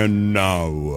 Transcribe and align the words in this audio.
And 0.00 0.32
now, 0.32 0.89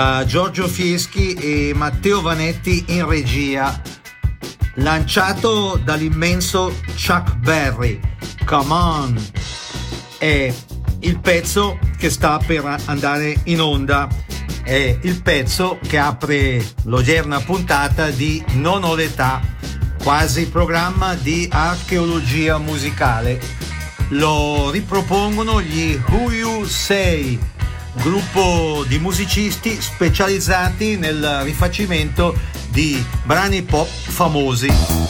da 0.00 0.24
Giorgio 0.24 0.66
Fieschi 0.66 1.34
e 1.34 1.72
Matteo 1.74 2.22
Vanetti 2.22 2.84
in 2.86 3.06
regia, 3.06 3.82
lanciato 4.76 5.78
dall'immenso 5.84 6.74
Chuck 6.96 7.34
Berry. 7.36 8.00
Come 8.46 8.72
on! 8.72 9.30
È 10.16 10.54
il 11.00 11.20
pezzo 11.20 11.78
che 11.98 12.08
sta 12.08 12.38
per 12.38 12.80
andare 12.86 13.40
in 13.44 13.60
onda. 13.60 14.08
È 14.62 14.98
il 15.02 15.20
pezzo 15.20 15.78
che 15.86 15.98
apre 15.98 16.66
l'odierna 16.84 17.38
puntata 17.40 18.08
di 18.08 18.42
Non 18.52 18.84
ho 18.84 18.94
l'età, 18.94 19.42
quasi 20.02 20.48
programma 20.48 21.12
di 21.14 21.46
archeologia 21.52 22.56
musicale. 22.56 23.38
Lo 24.12 24.70
ripropongono 24.70 25.60
gli 25.60 26.00
Who 26.08 26.32
You 26.32 26.64
Say 26.64 27.38
gruppo 27.94 28.84
di 28.86 28.98
musicisti 28.98 29.80
specializzati 29.80 30.96
nel 30.96 31.40
rifacimento 31.42 32.34
di 32.70 33.04
brani 33.24 33.62
pop 33.62 33.88
famosi. 33.88 35.09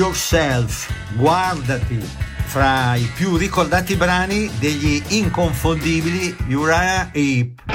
Yourself, 0.00 0.90
Guardati, 1.14 2.00
fra 2.46 2.94
i 2.94 3.02
più 3.14 3.36
ricordati 3.36 3.96
brani 3.96 4.50
degli 4.58 5.02
inconfondibili 5.08 6.34
Uriah 6.48 7.10
Heep. 7.12 7.69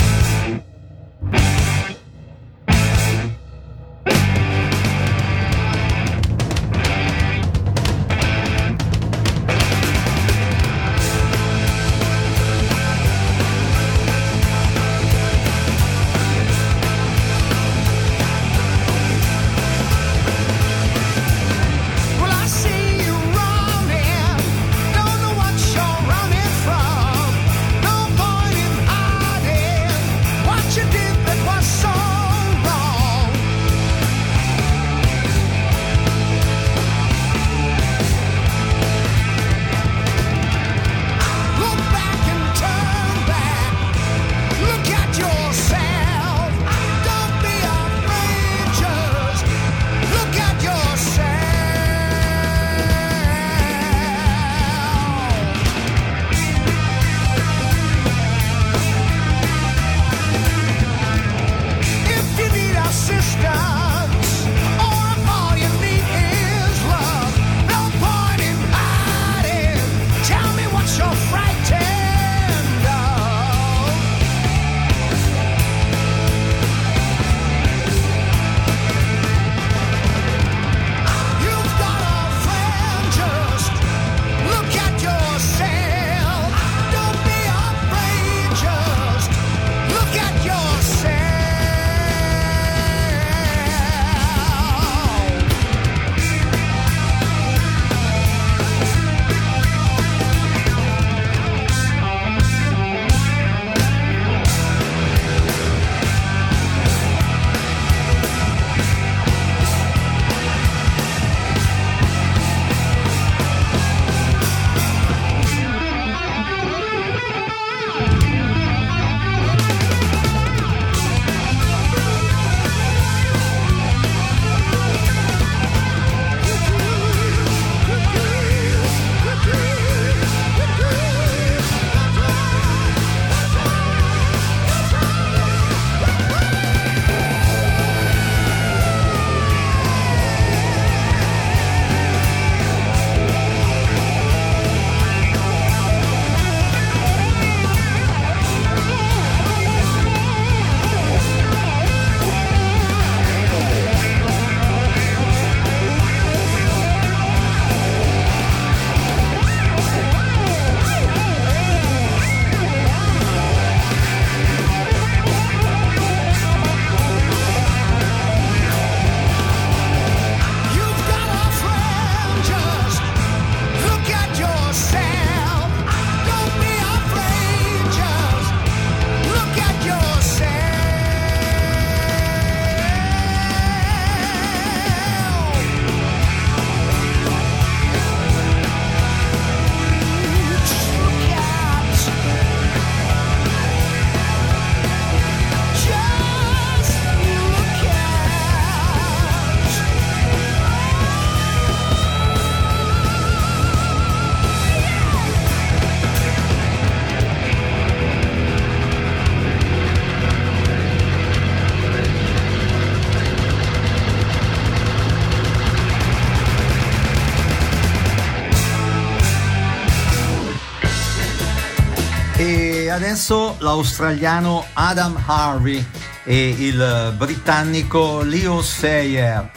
perso 223.16 223.56
l'australiano 223.60 224.66
Adam 224.74 225.18
Harvey 225.26 225.82
e 226.26 226.50
il 226.50 227.14
britannico 227.16 228.22
Leo 228.24 228.62
Sayer. 228.62 229.50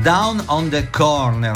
Down 0.00 0.42
on 0.46 0.70
the 0.70 0.88
Corner. 0.88 1.52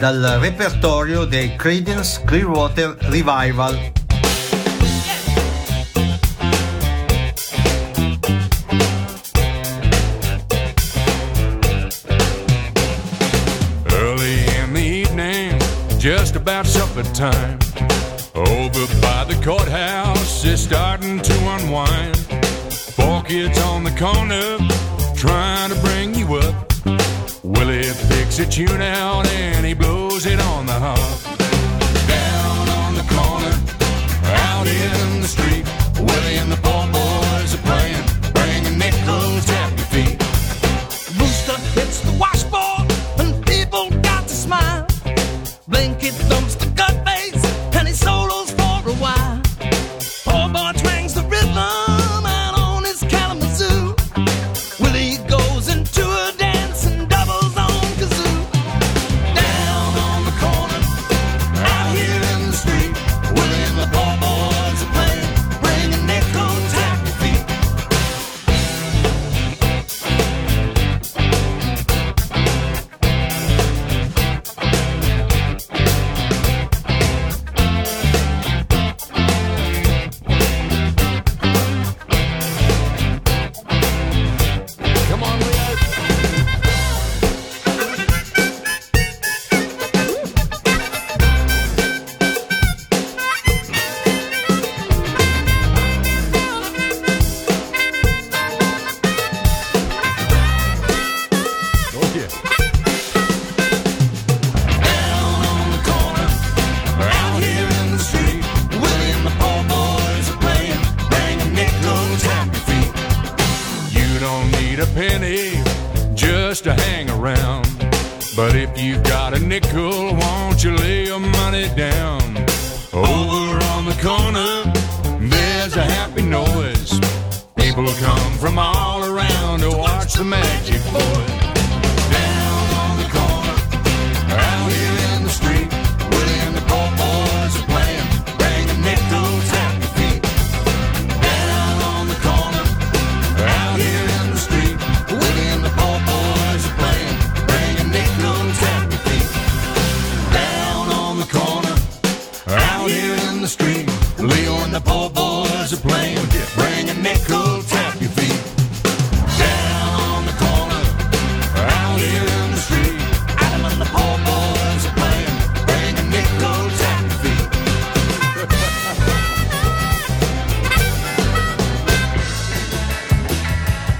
dal 0.00 0.38
repertorio 0.40 1.24
dei 1.24 1.54
Credence 1.54 2.20
Clearwater 2.24 2.96
Revival. 3.02 3.92
Just 16.02 16.34
about 16.34 16.66
supper 16.92 17.14
time. 17.14 17.58
Over 18.34 18.86
by 19.00 19.24
the 19.24 19.38
courthouse, 19.44 20.44
it's 20.44 20.62
starting 20.62 21.20
to 21.20 21.34
unwind. 21.56 22.16
Four 22.96 23.22
kids 23.22 23.58
on 23.62 23.84
the 23.84 23.90
corner, 23.92 24.58
trying 25.14 25.70
to 25.70 25.80
bring 25.80 26.14
you 26.14 26.34
up. 26.36 26.72
Willie 27.42 27.92
picks 28.08 28.38
a 28.38 28.46
tune 28.46 28.82
out 28.82 29.26
and 29.28 29.64
he 29.64 29.74
blows 29.74 30.26
it 30.26 30.40
on 30.40 30.66
the 30.66 30.72
hop. 30.72 31.38
Down 32.08 32.68
on 32.68 32.94
the 32.94 33.06
corner, 33.14 33.54
out 34.48 34.66
in 34.66 35.20
the 35.20 35.28
street. 35.28 35.81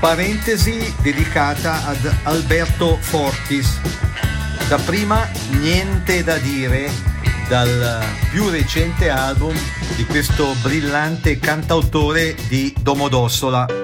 Parentesi 0.02 0.92
dedicata 1.00 1.86
ad 1.86 2.12
Alberto 2.24 2.96
Fortis. 2.96 3.80
Da 4.68 4.76
prima 4.78 5.30
niente 5.60 6.24
da 6.24 6.38
dire 6.38 6.90
dal 7.46 8.02
più 8.28 8.48
recente 8.48 9.08
album 9.08 9.54
di 9.94 10.04
questo 10.04 10.56
brillante 10.60 11.38
cantautore 11.38 12.34
di 12.48 12.74
Domodossola. 12.82 13.81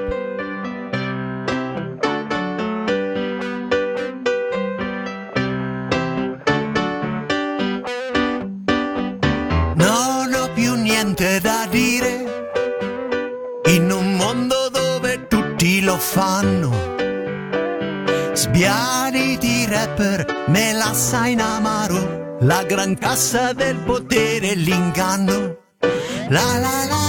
me 20.49 20.73
la 20.73 20.93
sa 20.95 21.27
in 21.27 21.41
amaro, 21.41 22.39
la 22.41 22.63
gran 22.65 22.95
cassa 22.97 23.53
del 23.53 23.77
potere, 23.77 24.55
l'inganno. 24.55 25.57
La 26.29 26.59
la 26.59 26.85
la. 26.91 27.08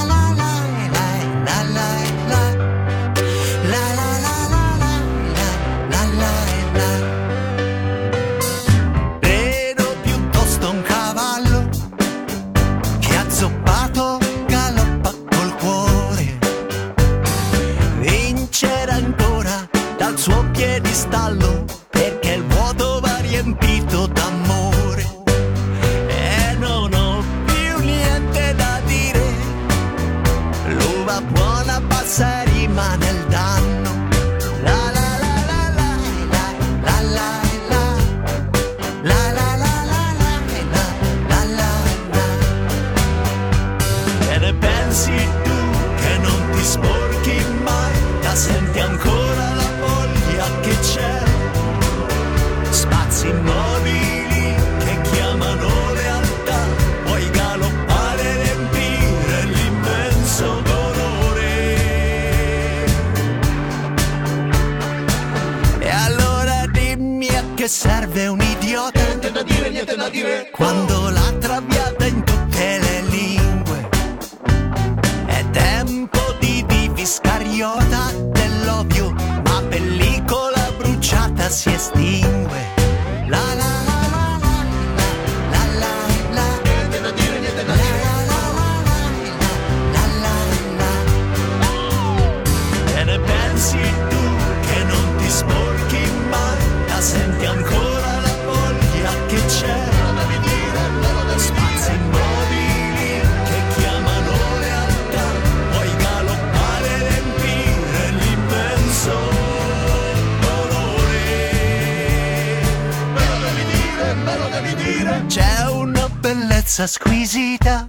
serve 67.69 68.25
un 68.27 68.41
idiota. 68.41 68.99
Niente 68.99 69.31
da 69.31 69.43
dire, 69.43 69.69
niente 69.69 69.95
da 69.95 70.09
dire. 70.09 70.49
Quando 70.51 71.09
l'altra. 71.09 71.48
ragazza 116.79 116.87
squisita 116.87 117.85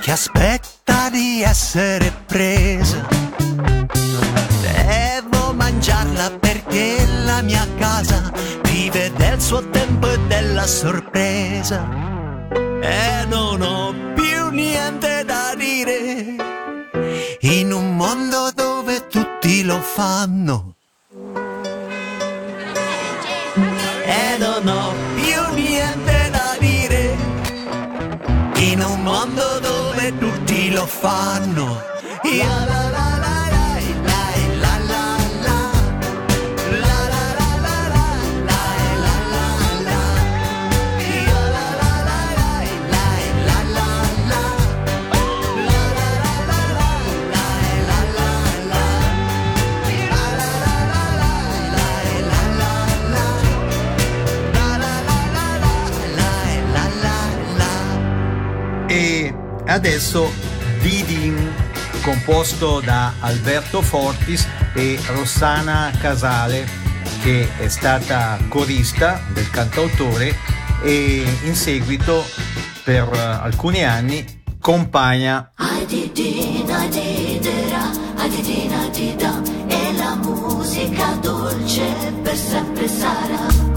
che 0.00 0.10
aspetta 0.10 1.08
di 1.08 1.42
essere 1.42 2.12
presa. 2.26 3.08
Devo 4.60 5.54
mangiarla 5.54 6.30
perché 6.38 7.06
la 7.24 7.40
mia 7.40 7.66
casa 7.78 8.30
vive 8.64 9.10
del 9.16 9.40
suo 9.40 9.66
tempo 9.70 10.10
e 10.10 10.18
della 10.26 10.66
sorpresa. 10.66 11.88
E 12.82 13.24
non 13.28 13.62
ho 13.62 13.94
più 14.14 14.50
niente 14.50 15.24
da 15.24 15.54
dire 15.56 16.36
in 17.40 17.72
un 17.72 17.96
mondo 17.96 18.50
dove 18.54 19.06
tutti 19.06 19.62
lo 19.62 19.80
fanno. 19.80 20.74
E 24.04 24.36
non 24.38 24.68
ho 24.68 24.92
più 24.92 25.01
in 28.70 28.80
un 28.80 29.02
mondo 29.02 29.58
dove 29.58 30.16
tutti 30.18 30.70
lo 30.70 30.86
fanno. 30.86 31.82
Io... 32.22 33.21
E 59.72 59.74
adesso 59.74 60.30
Didin, 60.82 61.50
composto 62.02 62.80
da 62.80 63.14
Alberto 63.20 63.80
Fortis 63.80 64.46
e 64.74 65.00
Rossana 65.06 65.90
Casale, 65.98 66.68
che 67.22 67.48
è 67.56 67.68
stata 67.68 68.38
corista 68.48 69.22
del 69.32 69.48
cantautore 69.48 70.36
e 70.82 71.24
in 71.44 71.54
seguito 71.54 72.22
per 72.84 73.08
eh, 73.14 73.18
alcuni 73.18 73.82
anni 73.82 74.42
compagna. 74.60 75.52
E 79.68 79.92
la 79.96 80.14
musica 80.16 81.18
dolce 81.18 82.12
per 82.22 82.36
sempre 82.36 82.88
sarà. 82.88 83.71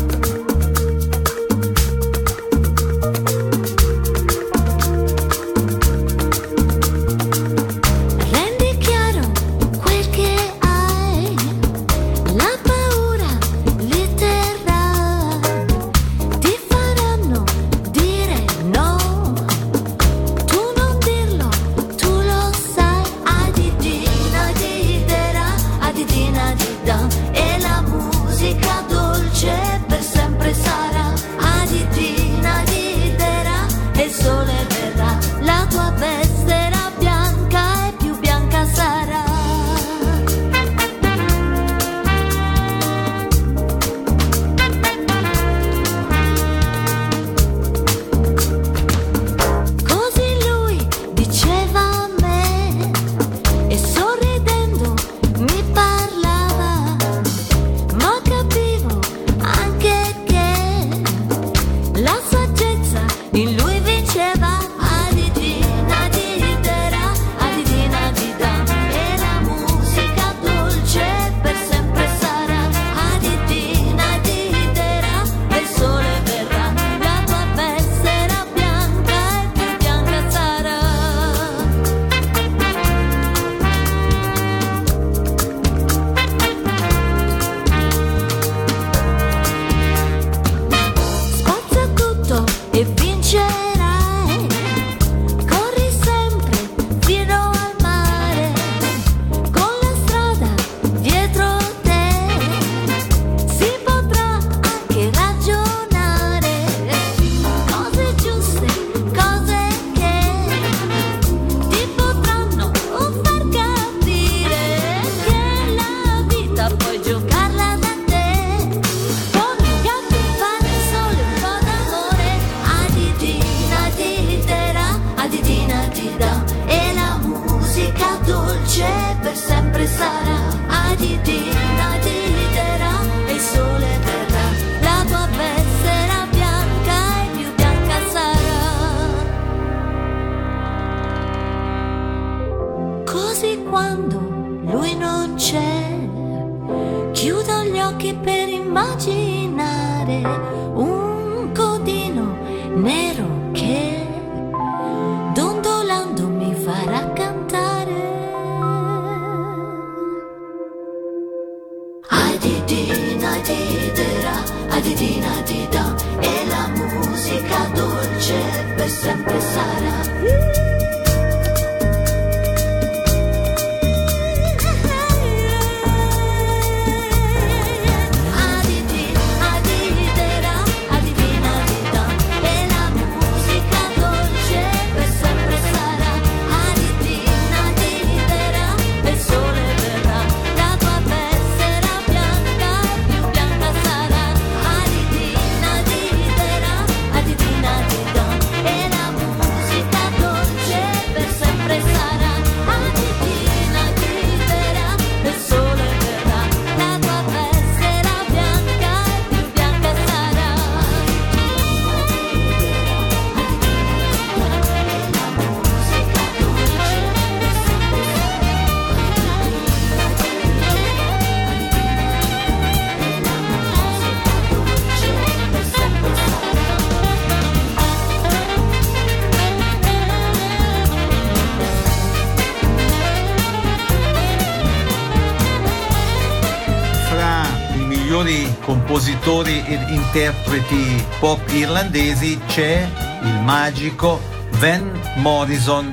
autori 239.25 239.63
ed 239.65 239.89
interpreti 239.89 241.03
pop 241.19 241.41
irlandesi 241.49 242.39
c'è 242.45 242.87
il 243.23 243.41
magico 243.41 244.21
Van 244.59 245.01
Morrison, 245.15 245.91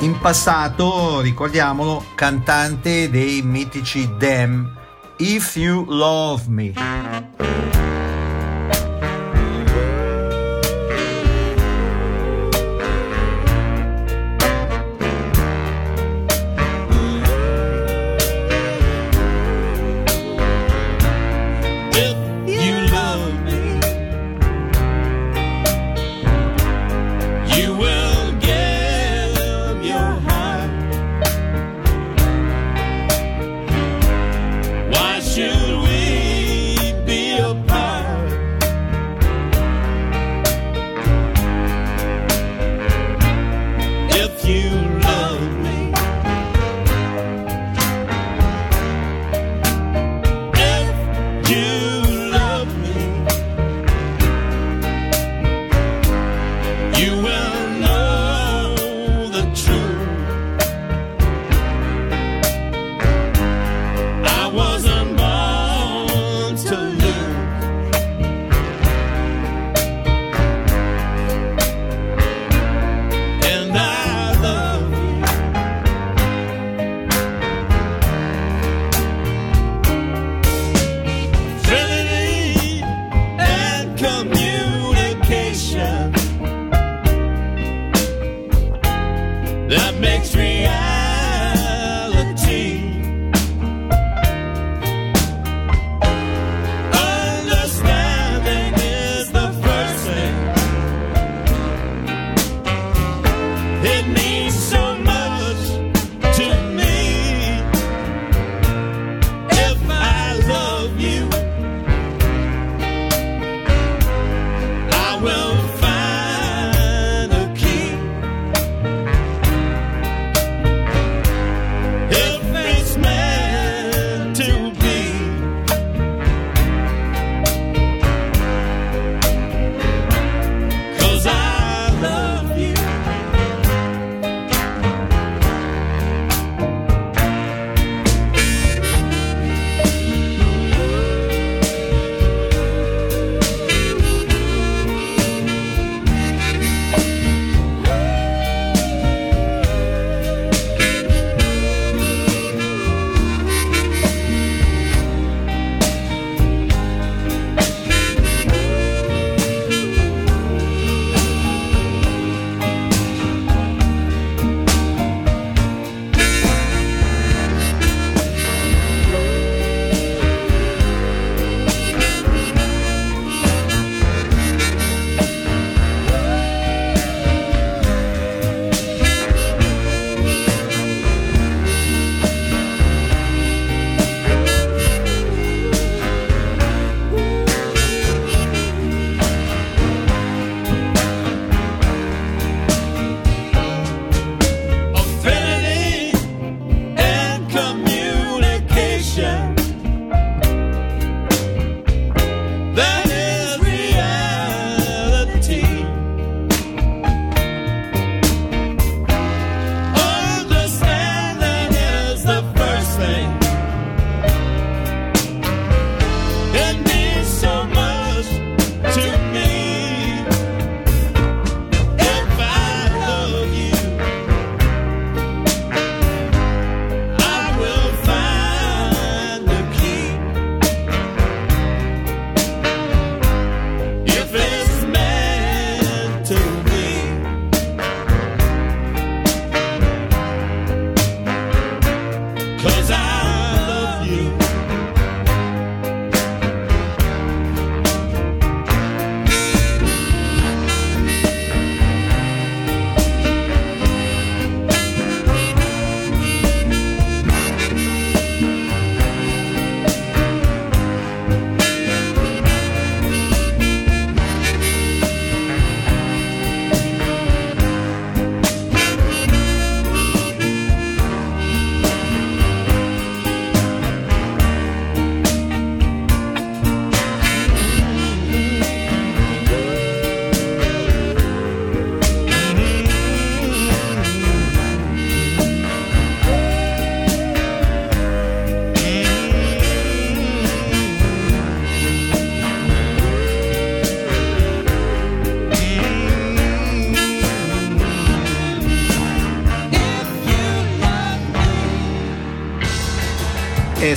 in 0.00 0.18
passato, 0.18 1.20
ricordiamolo, 1.20 2.04
cantante 2.16 3.08
dei 3.08 3.40
mitici 3.42 4.10
Damn, 4.18 4.68
If 5.18 5.54
You 5.54 5.84
Love 5.88 6.42
Me. 6.48 7.45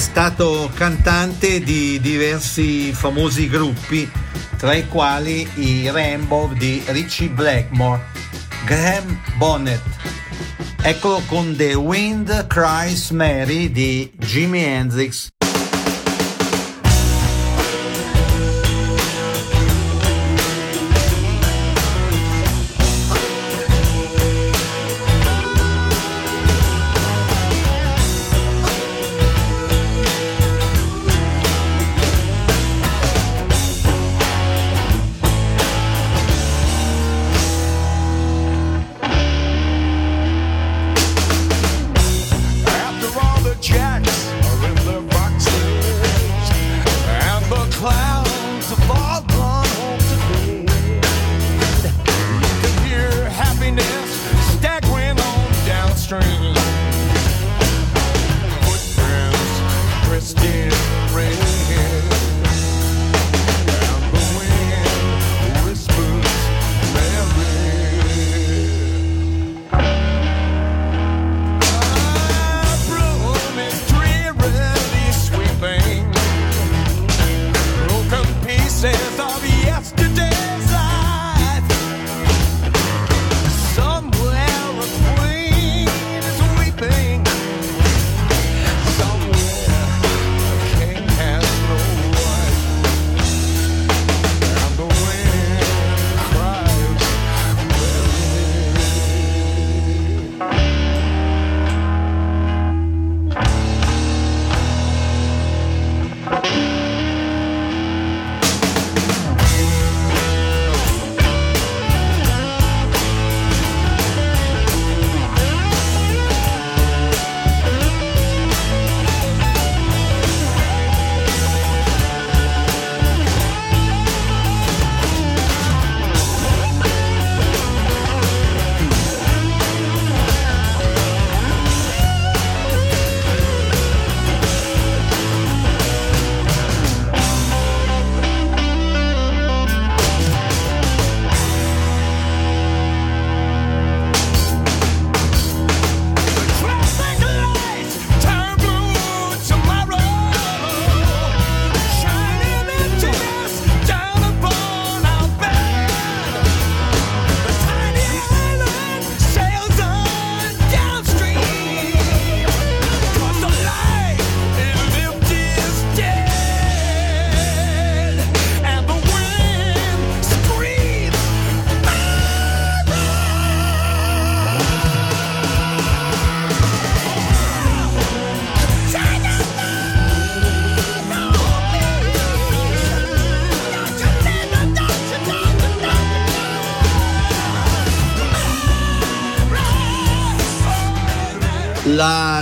stato 0.10 0.72
cantante 0.74 1.62
di 1.62 2.00
diversi 2.02 2.92
famosi 2.94 3.48
gruppi, 3.48 4.10
tra 4.58 4.74
i 4.74 4.88
quali 4.88 5.48
i 5.56 5.90
Rainbow 5.90 6.52
di 6.54 6.82
Richie 6.88 7.30
Blackmore, 7.30 8.02
Graham 8.66 9.22
Bonnet. 9.38 9.82
Eccolo 10.82 11.22
con 11.28 11.56
The 11.56 11.76
Wind 11.76 12.48
Cries 12.48 13.12
Mary 13.12 13.72
di 13.72 14.12
Jimi 14.18 14.64
Hendrix. 14.64 15.30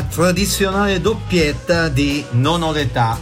tradizionale 0.02 1.00
doppietta 1.00 1.88
di 1.90 2.26
Non 2.32 2.62
ho 2.62 2.72
l'età. 2.72 3.20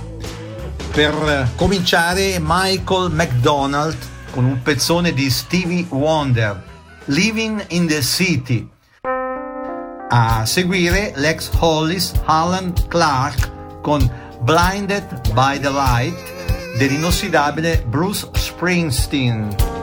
Per 0.91 1.49
cominciare 1.55 2.38
Michael 2.39 3.11
McDonald 3.11 3.97
con 4.31 4.45
un 4.45 4.61
pezzone 4.61 5.13
di 5.13 5.29
Stevie 5.29 5.85
Wonder, 5.89 6.61
Living 7.05 7.63
in 7.69 7.88
the 7.88 8.01
City. 8.01 8.69
A 10.09 10.45
seguire 10.45 11.13
l'ex 11.15 11.49
Hollis 11.59 12.13
Alan 12.25 12.73
Clark 12.88 13.81
con 13.81 14.09
Blinded 14.41 15.33
by 15.33 15.59
the 15.59 15.69
Light 15.69 16.15
dell'inossidabile 16.77 17.83
Bruce 17.88 18.27
Springsteen. 18.33 19.73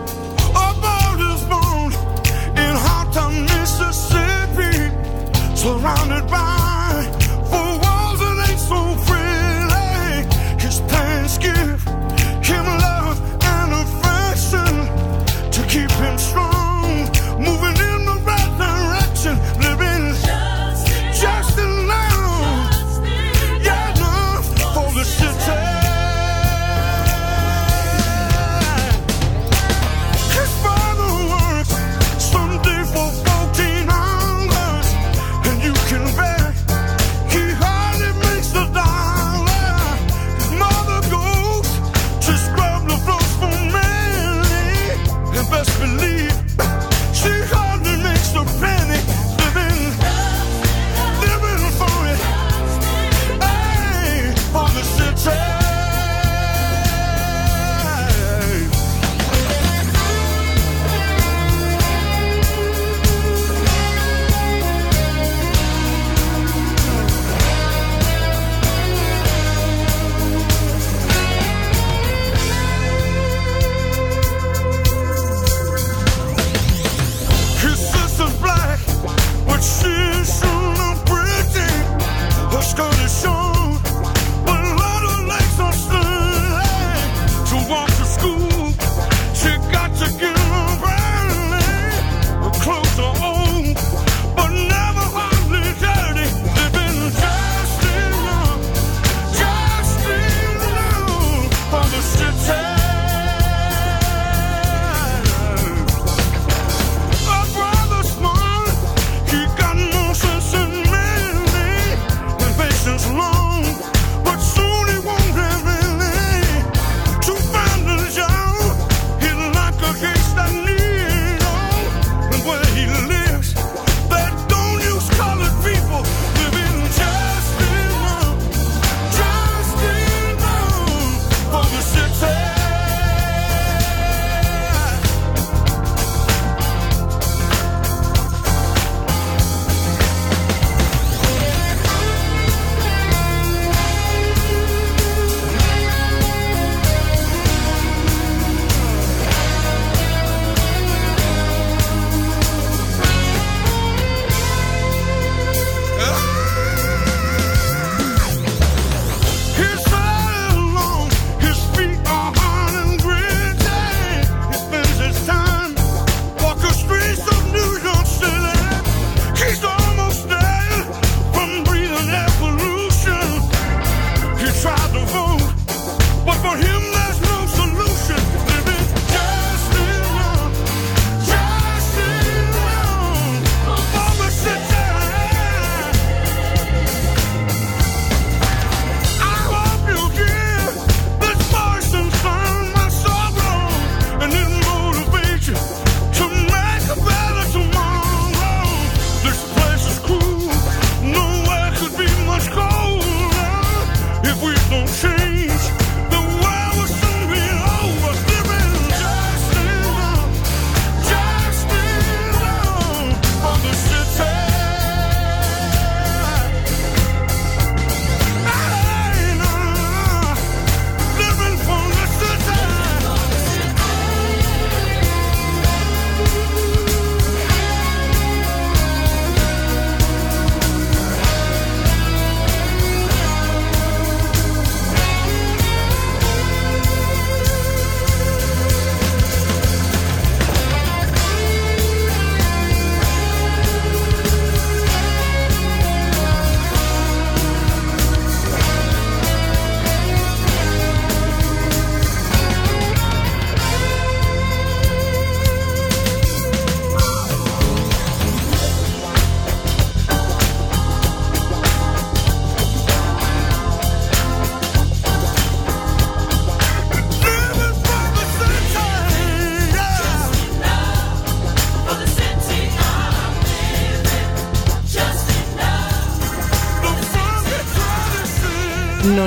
surrounded 5.62 6.26
by 6.28 6.51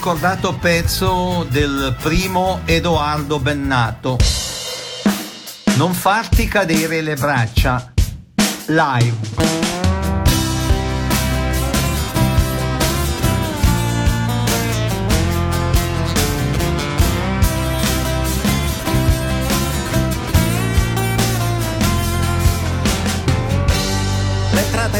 ricordato 0.00 0.54
pezzo 0.54 1.46
del 1.50 1.94
primo 2.00 2.60
Edoardo 2.64 3.38
Bennato. 3.38 4.16
Non 5.76 5.92
farti 5.92 6.48
cadere 6.48 7.02
le 7.02 7.16
braccia. 7.16 7.92
Live. 8.68 9.58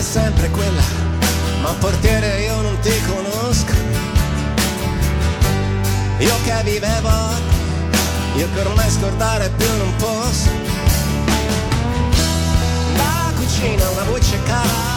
sempre 0.01 0.48
quella, 0.51 0.82
ma 1.61 1.70
portiere 1.74 2.42
io 2.42 2.61
non 2.62 2.78
ti 2.80 2.90
conosco 3.07 3.30
io 6.21 6.35
che 6.45 6.62
vivevo, 6.64 7.11
io 8.37 8.49
che 8.53 8.61
ormai 8.61 8.91
scordare 8.91 9.51
più 9.57 9.66
non 9.77 9.95
posso. 9.97 10.51
La 12.97 13.33
cucina, 13.37 13.89
una 13.91 14.05
voce 14.05 14.43
cara 14.45 14.89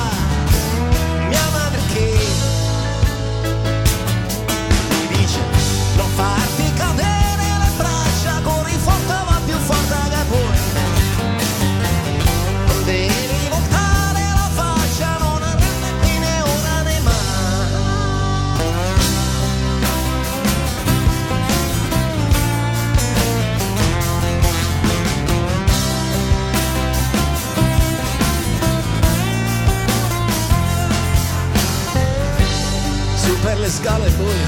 scala 33.74 34.05
è 34.05 34.11
buio, 34.11 34.47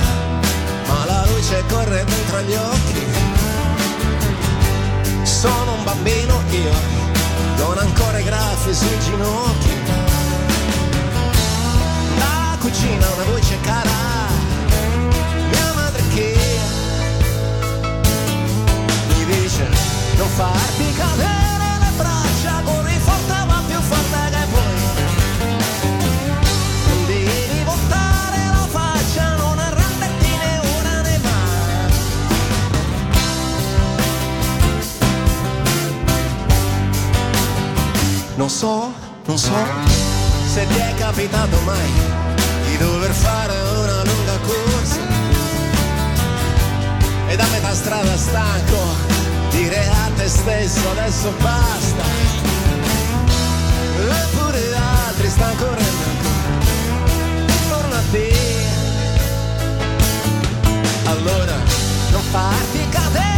ma 0.88 1.06
la 1.06 1.26
luce 1.26 1.64
corre 1.68 2.06
dentro 2.06 2.42
gli 2.42 2.54
occhi. 2.54 3.04
Sono 5.24 5.74
un 5.74 5.84
bambino 5.84 6.44
io, 6.52 6.74
non 7.58 7.78
ancora 7.80 8.20
i 8.20 8.24
graffi 8.24 8.74
sui 8.74 9.00
ginocchi. 9.00 9.74
La 12.18 12.56
cucina 12.60 13.08
ha 13.08 13.14
una 13.14 13.24
voce 13.24 13.60
cara, 13.62 14.30
mia 15.50 15.74
madre 15.74 16.04
che 16.14 16.38
mi 19.08 19.26
dice 19.26 19.68
non 20.18 20.30
farti 20.30 20.94
cadere 20.94 21.80
le 21.80 21.92
braccia 21.98 22.62
con 22.64 22.85
so, 38.56 38.90
non 39.26 39.38
so 39.38 39.52
se 40.48 40.66
ti 40.66 40.78
è 40.78 40.94
capitato 40.96 41.60
mai 41.66 41.92
di 42.70 42.78
dover 42.78 43.12
fare 43.12 43.54
una 43.54 44.04
lunga 44.04 44.38
corsa. 44.48 45.00
E 47.28 47.36
da 47.36 47.46
metà 47.52 47.74
strada 47.74 48.16
stanco 48.16 48.78
dire 49.50 49.86
a 49.88 50.10
te 50.16 50.30
stesso 50.30 50.90
adesso 50.92 51.34
basta. 51.42 52.04
Eppure 54.24 54.76
altri 55.08 55.30
stanno 55.30 55.56
correndo 55.56 56.04
ancora 56.14 57.52
intorno 57.62 57.96
a 57.96 58.04
te. 58.12 58.34
Allora 61.04 61.56
non 62.12 62.22
farti 62.32 62.90
cadere. 62.90 63.35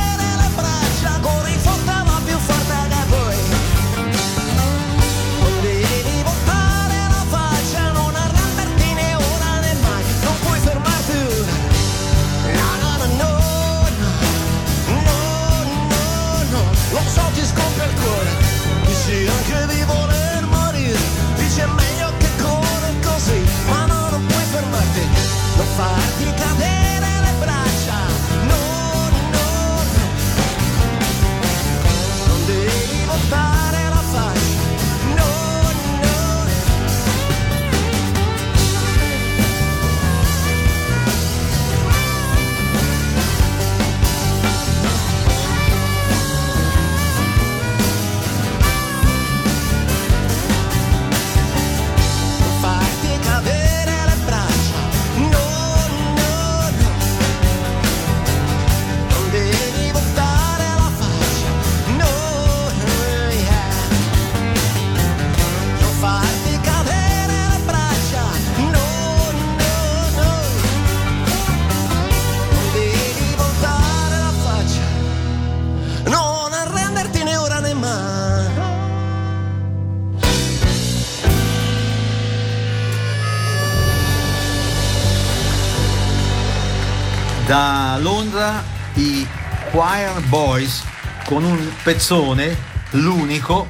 Londra 87.97 88.63
i 88.95 89.27
Choir 89.71 90.21
Boys 90.27 90.83
con 91.25 91.43
un 91.43 91.71
pezzone, 91.83 92.55
l'unico, 92.91 93.67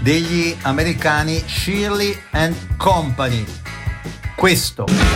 degli 0.00 0.56
americani 0.62 1.42
Shirley 1.46 2.20
and 2.32 2.54
Company. 2.76 3.44
Questo. 4.34 5.15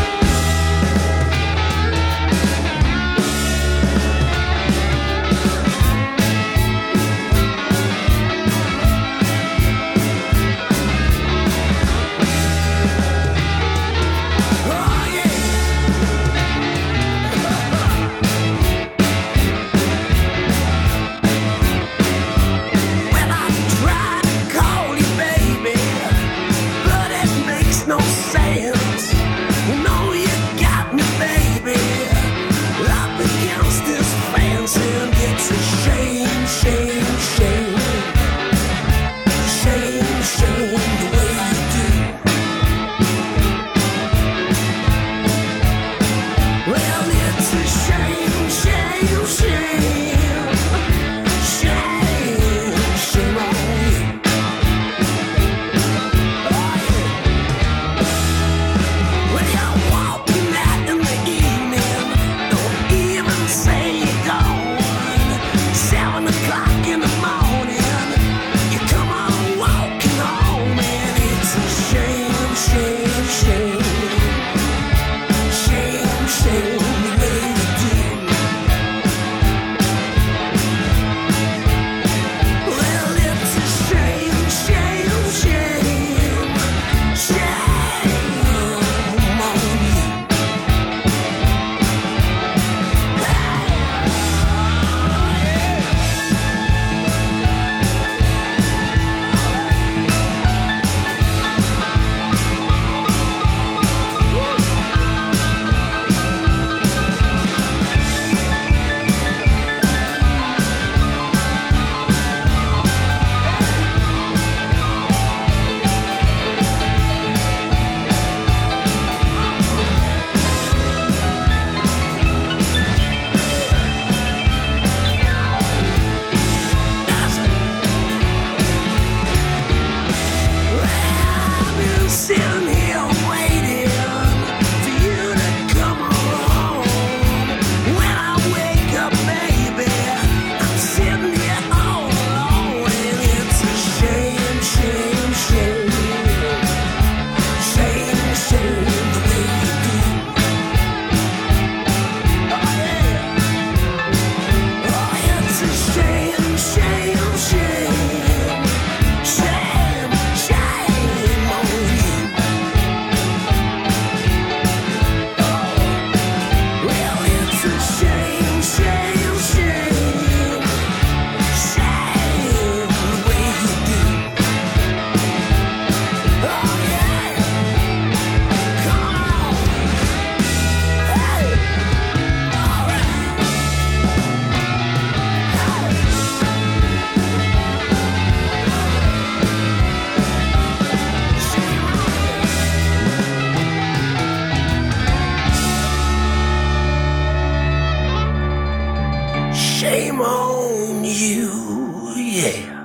Shame 199.80 200.20
on 200.20 201.04
you, 201.04 202.12
yeah. 202.14 202.84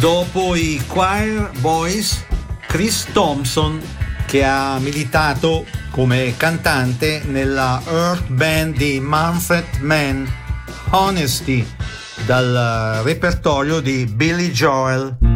Dopo 0.00 0.56
i 0.56 0.82
Choir 0.88 1.52
Boys, 1.60 2.24
Chris 2.66 3.06
Thompson, 3.12 3.80
che 4.26 4.42
ha 4.42 4.80
militato 4.80 5.64
come 5.92 6.34
cantante 6.36 7.22
nella 7.26 7.80
Earth 7.86 8.26
Band 8.26 8.76
di 8.76 8.98
Manfred 8.98 9.78
Mann, 9.82 10.24
Honesty, 10.90 11.64
dal 12.24 13.02
repertorio 13.04 13.78
di 13.78 14.04
Billy 14.06 14.50
Joel. 14.50 15.35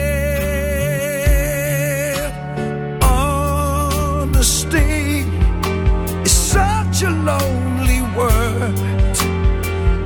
lonely 7.25 8.01
word. 8.17 8.75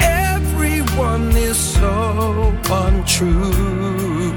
Everyone 0.01 1.31
is 1.31 1.57
so 1.57 2.53
untrue. 2.69 4.33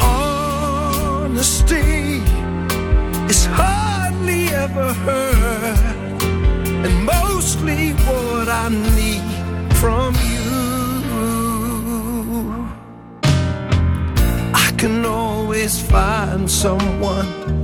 Honesty 0.00 1.74
is 3.28 3.46
hardly 3.46 4.48
ever 4.48 4.92
heard, 4.92 5.78
and 6.84 6.94
mostly 7.04 7.92
what 8.06 8.48
I 8.48 8.68
need 8.98 9.24
from 9.76 10.14
you. 10.32 10.50
I 14.54 14.70
can 14.76 15.04
always 15.04 15.80
find 15.80 16.50
someone 16.50 17.63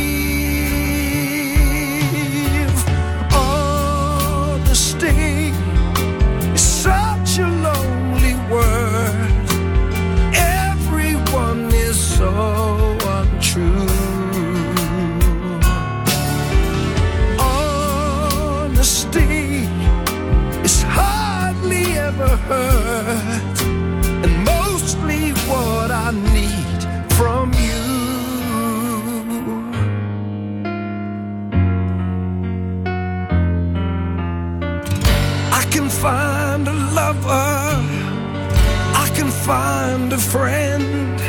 Find 39.45 40.13
a 40.13 40.17
friend, 40.17 41.19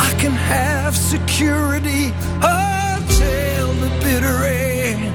I 0.00 0.12
can 0.18 0.32
have 0.32 0.96
security 0.96 2.12
until 2.42 3.68
the 3.82 3.90
bitter 4.02 4.44
end. 4.44 5.14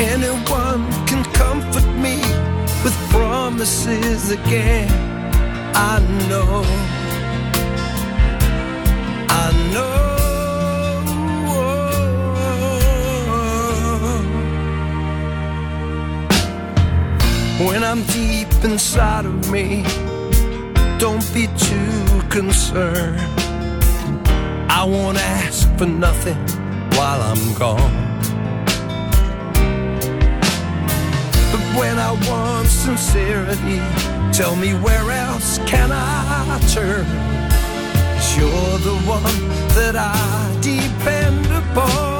Anyone 0.00 0.90
can 1.06 1.22
comfort 1.34 1.86
me 2.04 2.16
with 2.82 2.96
promises 3.10 4.30
again. 4.30 4.90
I 5.74 6.00
know, 6.30 6.64
When 17.64 17.82
I'm 17.82 18.02
deep 18.04 18.52
inside 18.62 19.24
of 19.24 19.50
me, 19.50 19.84
don't 20.98 21.24
be 21.32 21.46
too 21.56 22.22
concerned. 22.28 23.18
I 24.68 24.84
won't 24.84 25.16
ask 25.16 25.66
for 25.78 25.86
nothing 25.86 26.36
while 26.96 27.22
I'm 27.22 27.54
gone. 27.54 27.94
But 31.52 31.64
when 31.78 31.98
I 31.98 32.12
want 32.28 32.68
sincerity, 32.68 33.80
tell 34.30 34.56
me 34.56 34.74
where 34.74 35.10
else 35.10 35.58
can 35.66 35.90
I 35.90 36.60
turn? 36.68 37.06
'Cause 37.06 38.36
you're 38.36 38.78
the 38.90 38.98
one 39.06 39.38
that 39.78 39.96
I 39.96 40.14
depend 40.60 41.46
upon. 41.46 42.13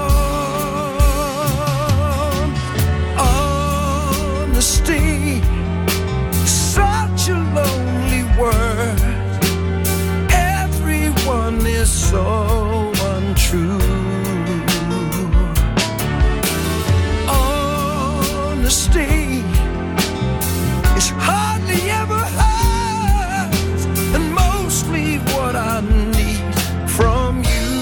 Everyone 11.45 11.67
is 11.67 11.91
so 11.91 12.91
untrue. 13.17 13.79
Honesty 17.29 19.05
is 20.97 21.11
hardly 21.19 21.91
ever 21.91 22.25
heard, 22.41 23.53
and 24.15 24.33
mostly 24.33 25.19
what 25.35 25.55
I 25.55 25.83
need 26.17 26.55
from 26.89 27.45
you. 27.45 27.73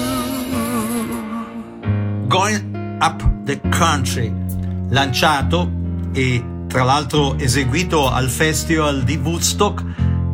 Going 2.27 2.75
Up 2.99 3.23
the 3.45 3.61
Country, 3.69 4.33
lanciato 4.89 5.71
e 6.11 6.43
tra 6.67 6.83
l'altro 6.83 7.37
eseguito 7.39 8.11
al 8.11 8.27
festival 8.27 9.03
di 9.03 9.15
Woodstock 9.15 9.85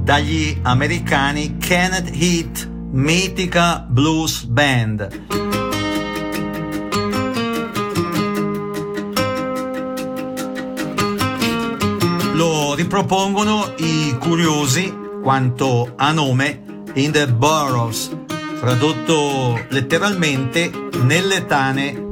dagli 0.01 0.57
americani 0.63 1.57
Kenneth 1.57 2.09
Heat 2.11 2.77
Mitica 2.91 3.85
Blues 3.87 4.43
Band. 4.45 5.27
Lo 12.33 12.73
ripropongono 12.73 13.73
i 13.77 14.17
curiosi 14.19 14.91
quanto 15.21 15.93
a 15.95 16.11
nome 16.11 16.63
in 16.93 17.11
the 17.11 17.27
Burrows, 17.27 18.09
tradotto 18.59 19.59
letteralmente 19.69 20.71
nelle 21.03 21.45
tane 21.45 22.08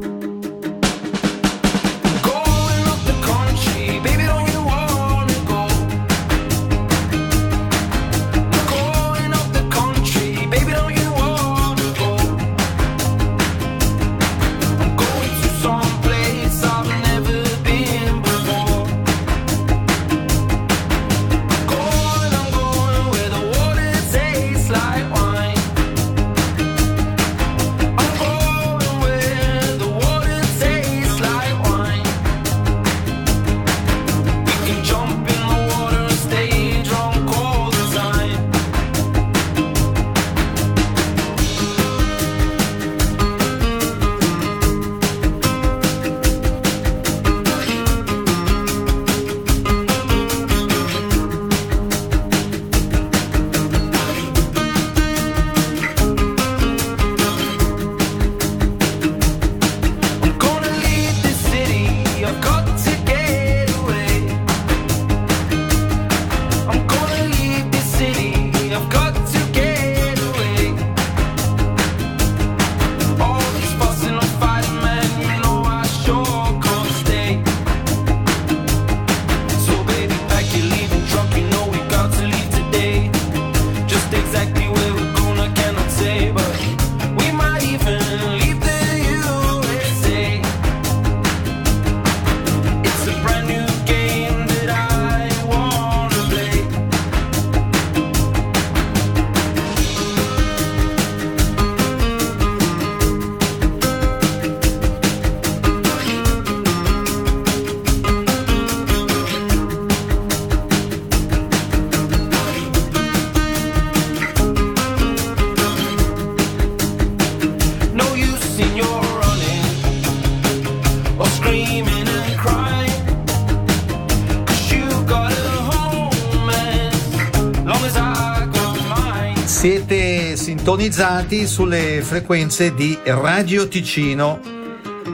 sintonizzati 130.68 131.47
sulle 131.47 132.01
frequenze 132.01 132.74
di 132.74 132.99
Radio 133.05 133.70
Ticino. 133.70 134.41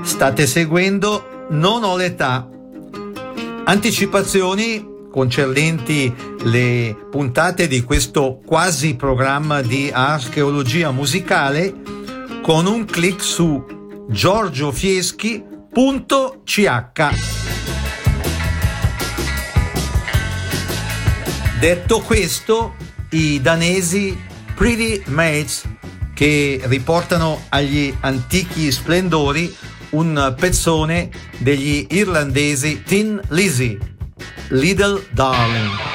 State 0.02 0.48
seguendo 0.48 1.46
Non 1.52 1.84
ho 1.84 1.96
l'età. 1.96 2.50
Anticipazioni 3.64 4.84
concernenti 5.12 6.12
le 6.46 6.98
puntate 7.12 7.68
di 7.68 7.84
questo 7.84 8.42
quasi 8.44 8.96
programma 8.96 9.62
di 9.62 9.92
archeologia 9.94 10.90
musicale 10.90 11.72
con 12.42 12.66
un 12.66 12.86
clic 12.86 13.22
su 13.22 13.64
giorgiofieschi.ch. 14.10 17.10
Detto 21.60 22.00
questo, 22.00 22.74
i 23.12 23.40
danesi 23.40 24.32
Pretty 24.56 25.04
Mates 25.08 25.64
che 26.14 26.62
riportano 26.66 27.44
agli 27.50 27.94
antichi 28.02 28.72
splendori 28.72 29.54
un 29.92 30.36
pezzone 30.38 31.10
degli 31.38 31.88
irlandesi 31.90 32.84
Tin 32.84 33.20
Lizzy, 33.30 33.78
Little 34.50 35.06
Darling. 35.12 35.93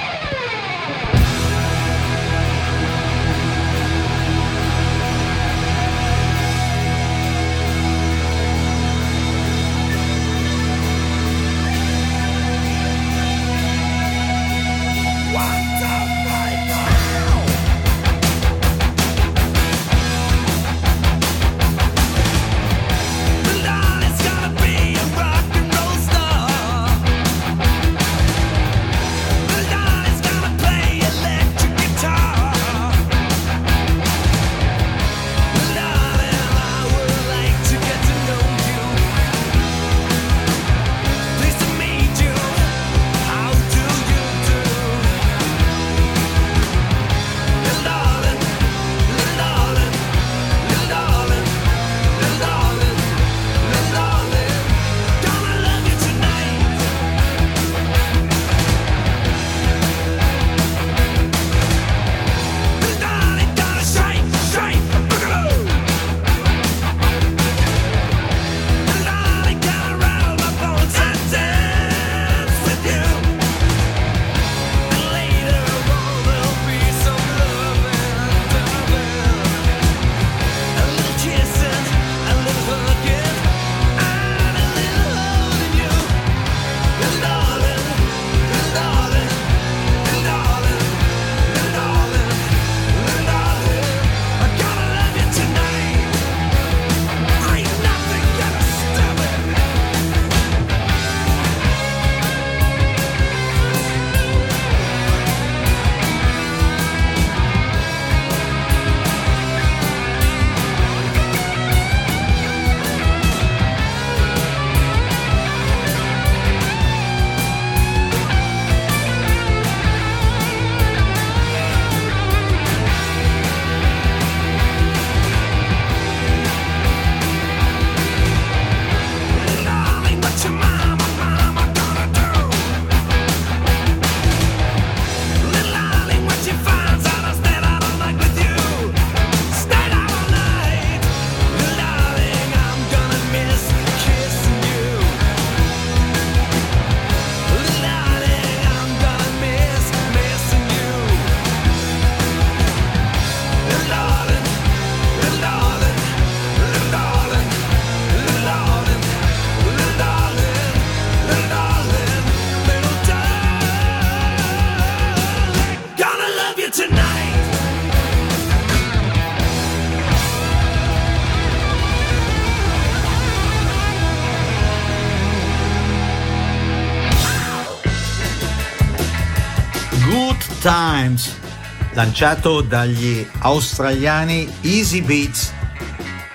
Lanciato 181.98 182.60
dagli 182.60 183.26
australiani 183.40 184.48
Easy 184.60 185.02
Beats. 185.02 185.52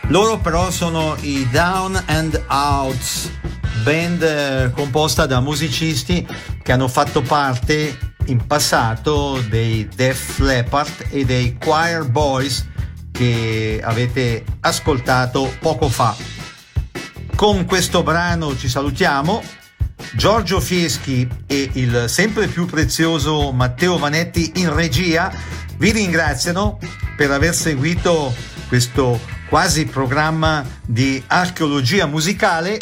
Loro 0.08 0.38
però 0.38 0.70
sono 0.70 1.16
i 1.22 1.48
Down 1.50 2.04
and 2.08 2.44
Outs, 2.50 3.32
band 3.82 4.24
eh, 4.24 4.72
composta 4.76 5.26
da 5.26 5.40
musicisti 5.40 6.28
che 6.62 6.72
hanno 6.74 6.90
fatto 6.90 7.22
parte 7.22 7.98
in 8.26 8.46
passato 8.46 9.42
dei 9.48 9.88
Def 9.88 10.40
Leppard 10.40 11.06
e 11.10 11.24
dei 11.24 11.58
Choir 11.58 12.10
Boys 12.10 12.68
che 13.14 13.80
avete 13.82 14.44
ascoltato 14.60 15.50
poco 15.60 15.88
fa. 15.88 16.14
Con 17.38 17.64
questo 17.64 18.04
brano 18.04 18.54
ci 18.58 18.68
salutiamo. 18.68 19.62
Giorgio 20.16 20.60
Fieschi 20.60 21.26
e 21.48 21.70
il 21.74 22.06
sempre 22.08 22.48
più 22.48 22.66
prezioso 22.66 23.54
Matteo 23.54 23.98
Vanetti 23.98 24.52
in 24.56 24.74
regia 24.74 25.32
vi 25.84 25.92
ringraziano 25.92 26.80
per 27.18 27.30
aver 27.30 27.54
seguito 27.54 28.34
questo 28.70 29.20
quasi 29.50 29.86
programma 29.86 30.66
di 30.82 31.22
archeologia 31.28 32.06
musicale 32.06 32.78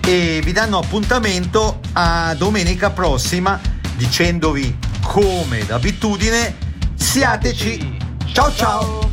e 0.00 0.40
vi 0.42 0.52
danno 0.52 0.78
appuntamento 0.78 1.80
a 1.92 2.34
domenica 2.34 2.88
prossima 2.88 3.60
dicendovi 3.94 4.74
come 5.02 5.66
d'abitudine. 5.66 6.56
Siateci. 6.94 7.98
Ciao 8.32 8.50
ciao 8.54 9.10